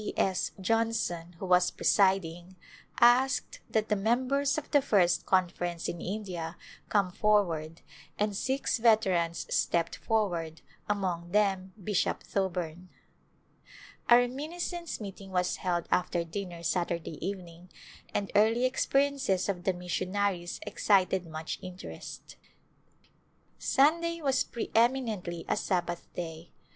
1\ 0.01 0.13
S. 0.17 0.51
Johnson, 0.59 1.33
who 1.37 1.45
was 1.45 1.69
presiding, 1.69 2.55
asked 2.99 3.59
that 3.69 3.87
the 3.89 3.95
mem 3.95 4.27
bers 4.27 4.57
of 4.57 4.71
the 4.71 4.81
First 4.81 5.27
Conference 5.27 5.87
in 5.87 6.01
India 6.01 6.57
come 6.89 7.11
forward 7.11 7.81
and 8.17 8.35
six 8.35 8.79
veterans 8.79 9.45
stepped 9.53 9.97
forward, 9.97 10.61
among 10.89 11.29
them 11.29 11.73
Bishop 11.83 12.23
Thoburn. 12.23 12.89
A 14.09 14.17
reminiscence 14.17 14.99
meeting 14.99 15.29
was 15.29 15.57
held 15.57 15.87
after 15.91 16.23
dinner 16.23 16.63
Sat 16.63 16.87
urday 16.87 17.19
evening 17.21 17.69
and 18.11 18.31
early 18.33 18.65
experiences 18.65 19.47
of 19.47 19.65
the 19.65 19.73
missionaries 19.73 20.59
excited 20.65 21.27
much 21.27 21.59
interest. 21.61 22.37
Sunday 23.59 24.19
was 24.19 24.43
preeminently 24.43 25.45
a 25.47 25.55
Sabbath 25.55 26.11
Day. 26.15 26.53